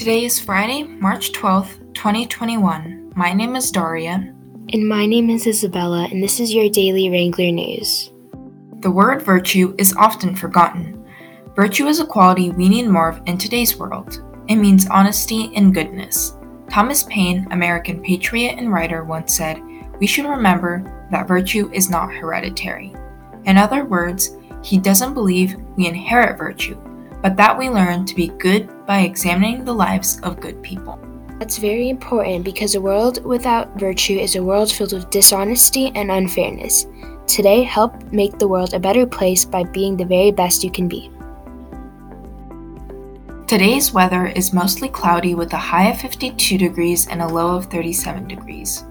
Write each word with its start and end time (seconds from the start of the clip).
Today 0.00 0.24
is 0.24 0.40
Friday, 0.40 0.84
March 0.84 1.30
12th, 1.32 1.92
2021. 1.92 3.12
My 3.16 3.34
name 3.34 3.54
is 3.54 3.70
Daria. 3.70 4.34
And 4.72 4.88
my 4.88 5.04
name 5.04 5.28
is 5.28 5.46
Isabella, 5.46 6.08
and 6.10 6.22
this 6.22 6.40
is 6.40 6.54
your 6.54 6.70
daily 6.70 7.10
Wrangler 7.10 7.52
News. 7.52 8.10
The 8.78 8.90
word 8.90 9.20
virtue 9.20 9.74
is 9.76 9.94
often 9.98 10.34
forgotten. 10.34 11.06
Virtue 11.54 11.86
is 11.86 12.00
a 12.00 12.06
quality 12.06 12.48
we 12.48 12.70
need 12.70 12.88
more 12.88 13.10
of 13.10 13.20
in 13.26 13.36
today's 13.36 13.76
world. 13.76 14.24
It 14.48 14.56
means 14.56 14.88
honesty 14.88 15.54
and 15.54 15.74
goodness. 15.74 16.32
Thomas 16.70 17.02
Paine, 17.02 17.46
American 17.50 18.02
patriot 18.02 18.54
and 18.56 18.72
writer, 18.72 19.04
once 19.04 19.34
said, 19.34 19.60
We 20.00 20.06
should 20.06 20.24
remember 20.24 20.82
that 21.10 21.28
virtue 21.28 21.70
is 21.74 21.90
not 21.90 22.10
hereditary. 22.10 22.94
In 23.44 23.58
other 23.58 23.84
words, 23.84 24.34
he 24.64 24.78
doesn't 24.78 25.12
believe 25.12 25.56
we 25.76 25.88
inherit 25.88 26.38
virtue, 26.38 26.80
but 27.22 27.36
that 27.36 27.56
we 27.56 27.68
learn 27.68 28.06
to 28.06 28.14
be 28.14 28.28
good 28.38 28.68
by 28.86 29.00
examining 29.00 29.64
the 29.64 29.74
lives 29.74 30.20
of 30.20 30.40
good 30.40 30.62
people. 30.62 30.98
That's 31.38 31.58
very 31.58 31.88
important 31.88 32.44
because 32.44 32.74
a 32.74 32.80
world 32.80 33.24
without 33.24 33.78
virtue 33.78 34.18
is 34.18 34.36
a 34.36 34.42
world 34.42 34.70
filled 34.70 34.92
with 34.92 35.10
dishonesty 35.10 35.90
and 35.94 36.10
unfairness. 36.10 36.86
Today, 37.26 37.62
help 37.62 37.94
make 38.12 38.38
the 38.38 38.48
world 38.48 38.74
a 38.74 38.78
better 38.78 39.06
place 39.06 39.44
by 39.44 39.64
being 39.64 39.96
the 39.96 40.04
very 40.04 40.32
best 40.32 40.62
you 40.62 40.70
can 40.70 40.88
be. 40.88 41.10
Today's 43.46 43.92
weather 43.92 44.26
is 44.26 44.52
mostly 44.52 44.88
cloudy 44.88 45.34
with 45.34 45.52
a 45.52 45.56
high 45.56 45.88
of 45.88 46.00
52 46.00 46.58
degrees 46.58 47.08
and 47.08 47.22
a 47.22 47.26
low 47.26 47.56
of 47.56 47.66
37 47.66 48.28
degrees. 48.28 48.84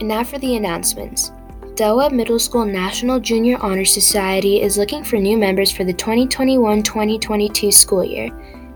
And 0.00 0.08
now 0.08 0.24
for 0.24 0.38
the 0.38 0.56
announcements. 0.56 1.32
Del 1.78 1.96
Webb 1.96 2.10
Middle 2.10 2.40
School 2.40 2.64
National 2.64 3.20
Junior 3.20 3.56
Honor 3.60 3.84
Society 3.84 4.60
is 4.60 4.76
looking 4.76 5.04
for 5.04 5.14
new 5.14 5.38
members 5.38 5.70
for 5.70 5.84
the 5.84 5.92
2021 5.92 6.82
2022 6.82 7.70
school 7.70 8.02
year. 8.02 8.30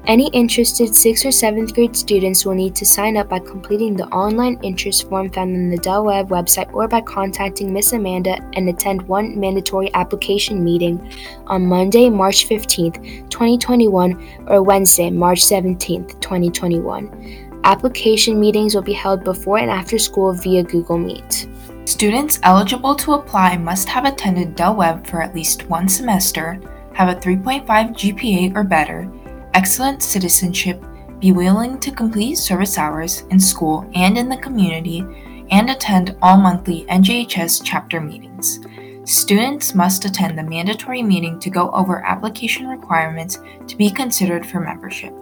Any 0.07 0.29
interested 0.29 0.91
6th 0.91 1.25
or 1.25 1.31
7th 1.31 1.75
grade 1.75 1.97
students 1.97 2.47
will 2.47 2.55
need 2.55 2.77
to 2.77 2.87
sign 2.87 3.17
up 3.17 3.29
by 3.29 3.41
completing 3.41 3.97
the 3.97 4.07
online 4.11 4.57
interest 4.63 5.09
form 5.09 5.31
found 5.31 5.57
on 5.57 5.69
the 5.69 5.79
Del 5.79 6.05
Webb 6.05 6.29
website 6.29 6.73
or 6.73 6.87
by 6.87 7.01
contacting 7.01 7.73
Miss 7.73 7.93
Amanda 7.93 8.39
and 8.53 8.69
attend 8.69 9.03
one 9.09 9.37
mandatory 9.37 9.93
application 9.95 10.63
meeting 10.63 11.01
on 11.49 11.67
Monday, 11.67 12.09
March 12.09 12.49
15th, 12.49 13.03
2021 13.31 14.45
or 14.47 14.63
Wednesday, 14.63 15.11
March 15.11 15.41
17th, 15.41 16.21
2021. 16.21 17.52
Application 17.65 18.41
meetings 18.41 18.75
will 18.75 18.83
be 18.83 18.93
held 18.93 19.23
before 19.23 19.59
and 19.59 19.71
after 19.71 19.97
school 19.97 20.33
via 20.33 20.65
Google 20.65 20.99
Meet. 20.99 21.47
Students 21.85 22.41
eligible 22.43 22.97
to 22.97 23.13
apply 23.13 23.57
must 23.57 23.89
have 23.89 24.05
attended 24.05 24.57
Del 24.57 24.75
Webb 24.75 25.07
for 25.07 25.23
at 25.23 25.35
least 25.35 25.69
one 25.69 25.89
semester, 25.89 26.61
have 26.93 27.09
a 27.09 27.21
3.5 27.21 27.65
GPA 27.67 28.57
or 28.57 28.65
better, 28.65 29.09
excellent 29.55 30.03
citizenship, 30.03 30.85
be 31.21 31.31
willing 31.31 31.79
to 31.79 31.93
complete 31.93 32.35
service 32.35 32.79
hours 32.79 33.21
in 33.31 33.39
school 33.39 33.89
and 33.95 34.19
in 34.19 34.29
the 34.29 34.37
community, 34.39 35.05
and 35.51 35.71
attend 35.71 36.17
all 36.21 36.37
monthly 36.37 36.85
NJHS 36.87 37.63
chapter 37.65 38.01
meetings. 38.01 38.59
Students 39.05 39.73
must 39.73 40.05
attend 40.05 40.37
the 40.37 40.43
mandatory 40.43 41.03
meeting 41.03 41.39
to 41.39 41.51
go 41.51 41.71
over 41.71 42.05
application 42.05 42.67
requirements 42.67 43.39
to 43.69 43.77
be 43.77 43.89
considered 43.89 44.45
for 44.45 44.59
membership. 44.59 45.15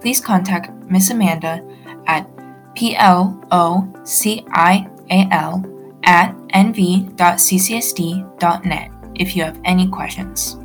Please 0.00 0.20
contact 0.20 0.70
Miss 0.90 1.10
Amanda 1.10 1.66
at 2.06 2.26
plocial 2.74 3.42
at 6.04 6.36
nv.ccsd.net 6.54 7.10
if 9.16 9.36
you 9.36 9.42
have 9.42 9.60
any 9.64 9.88
questions. 9.88 10.56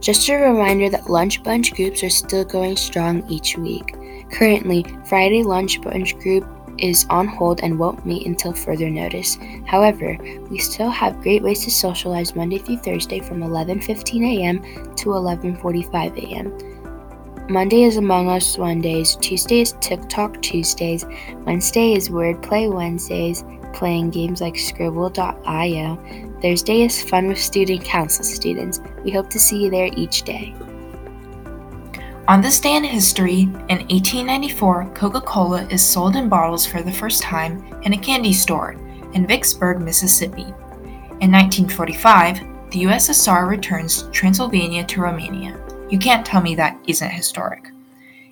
Just 0.00 0.28
a 0.28 0.34
reminder 0.36 0.90
that 0.90 1.10
lunch 1.10 1.42
bunch 1.44 1.74
groups 1.74 2.02
are 2.02 2.10
still 2.10 2.44
going 2.44 2.76
strong 2.76 3.22
each 3.30 3.56
week. 3.56 3.94
Currently, 4.32 4.84
Friday 5.04 5.42
lunch 5.44 5.80
bunch 5.80 6.18
group 6.18 6.44
is 6.78 7.06
on 7.10 7.28
hold 7.28 7.60
and 7.62 7.78
won't 7.78 8.04
meet 8.04 8.26
until 8.26 8.52
further 8.52 8.90
notice. 8.90 9.38
However, 9.66 10.16
we 10.50 10.58
still 10.58 10.90
have 10.90 11.20
great 11.20 11.42
ways 11.42 11.62
to 11.64 11.70
socialize 11.70 12.34
Monday 12.34 12.58
through 12.58 12.78
Thursday 12.78 13.20
from 13.20 13.40
11:15 13.42 14.24
a.m. 14.24 14.60
to 14.96 15.10
11:45 15.10 16.16
a.m. 16.16 16.71
Monday 17.52 17.82
is 17.82 17.98
Among 17.98 18.30
Us 18.30 18.56
Mondays, 18.56 19.14
Tuesday 19.16 19.60
is 19.60 19.74
TikTok 19.78 20.40
Tuesdays, 20.40 21.04
Wednesday 21.44 21.92
is 21.92 22.08
Wordplay 22.08 22.72
Wednesdays, 22.72 23.44
playing 23.74 24.08
games 24.08 24.40
like 24.40 24.54
Skribbl.io. 24.54 26.38
Thursday 26.40 26.80
is 26.80 27.02
fun 27.02 27.28
with 27.28 27.38
student 27.38 27.84
council 27.84 28.24
students. 28.24 28.80
We 29.04 29.10
hope 29.10 29.28
to 29.28 29.38
see 29.38 29.64
you 29.64 29.68
there 29.68 29.90
each 29.94 30.22
day. 30.22 30.54
On 32.26 32.40
this 32.40 32.58
day 32.58 32.74
in 32.74 32.84
history, 32.84 33.42
in 33.42 33.80
1894, 33.90 34.90
Coca 34.94 35.20
Cola 35.20 35.66
is 35.66 35.84
sold 35.84 36.16
in 36.16 36.30
bottles 36.30 36.64
for 36.64 36.80
the 36.80 36.90
first 36.90 37.22
time 37.22 37.62
in 37.82 37.92
a 37.92 37.98
candy 37.98 38.32
store 38.32 38.76
in 39.12 39.26
Vicksburg, 39.26 39.82
Mississippi. 39.82 40.46
In 41.20 41.30
1945, 41.30 42.38
the 42.70 42.84
USSR 42.84 43.46
returns 43.46 44.08
Transylvania 44.10 44.84
to 44.84 45.02
Romania. 45.02 45.62
You 45.92 45.98
can't 45.98 46.24
tell 46.24 46.40
me 46.40 46.54
that 46.54 46.78
isn't 46.86 47.10
historic. 47.10 47.66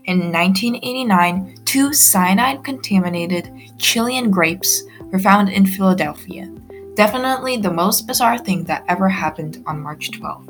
In 0.07 0.33
1989, 0.33 1.57
two 1.67 1.93
cyanide 1.93 2.65
contaminated 2.65 3.53
Chilean 3.77 4.31
grapes 4.31 4.83
were 5.13 5.19
found 5.19 5.51
in 5.51 5.67
Philadelphia. 5.67 6.51
Definitely 6.95 7.59
the 7.59 7.71
most 7.71 8.07
bizarre 8.07 8.39
thing 8.39 8.65
that 8.65 8.87
ever 8.89 9.11
happened 9.11 9.63
on 9.67 9.83
March 9.83 10.11
12th. 10.11 10.49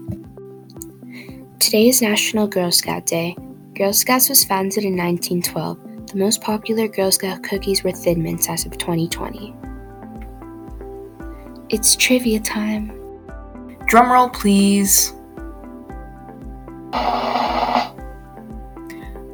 Today 1.58 1.88
is 1.88 2.00
National 2.00 2.46
Girl 2.46 2.70
Scout 2.70 3.06
Day. 3.06 3.36
Girl 3.74 3.92
Scouts 3.92 4.28
was 4.28 4.44
founded 4.44 4.84
in 4.84 4.96
1912. 4.96 6.06
The 6.12 6.16
most 6.16 6.40
popular 6.42 6.86
Girl 6.86 7.10
Scout 7.10 7.42
cookies 7.42 7.82
were 7.82 7.90
Thin 7.90 8.22
Mints 8.22 8.48
as 8.48 8.66
of 8.66 8.78
2020. 8.78 9.52
It's 11.70 11.96
trivia 11.96 12.38
time. 12.38 12.90
Drumroll, 13.88 14.32
please. 14.32 15.12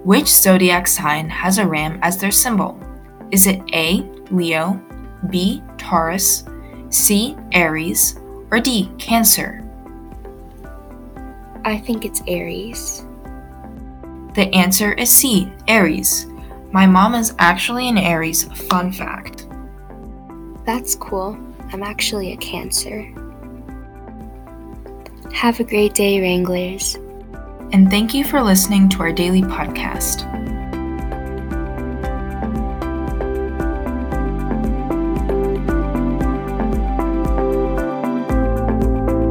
Which 0.06 0.28
zodiac 0.28 0.86
sign 0.86 1.28
has 1.30 1.58
a 1.58 1.66
ram 1.66 1.98
as 2.00 2.16
their 2.16 2.30
symbol? 2.30 2.78
Is 3.32 3.48
it 3.48 3.60
A, 3.74 4.02
Leo, 4.30 4.80
B. 5.30 5.64
Taurus, 5.78 6.44
C. 6.90 7.36
Aries, 7.50 8.16
or 8.52 8.60
D. 8.60 8.88
Cancer? 8.98 9.68
I 11.64 11.78
think 11.78 12.04
it's 12.04 12.22
Aries. 12.28 13.04
The 14.36 14.48
answer 14.54 14.92
is 14.92 15.10
C. 15.10 15.52
Aries. 15.66 16.26
My 16.70 16.86
mom 16.86 17.16
is 17.16 17.34
actually 17.40 17.88
an 17.88 17.98
Aries, 17.98 18.44
fun 18.68 18.92
fact. 18.92 19.48
That's 20.64 20.94
cool. 20.94 21.36
I'm 21.72 21.82
actually 21.82 22.30
a 22.30 22.36
Cancer. 22.36 23.12
Have 25.32 25.58
a 25.58 25.64
great 25.64 25.94
day, 25.94 26.20
Wranglers. 26.20 26.96
And 27.72 27.90
thank 27.90 28.14
you 28.14 28.24
for 28.24 28.40
listening 28.42 28.88
to 28.90 29.00
our 29.00 29.12
daily 29.12 29.42
podcast. 29.42 30.45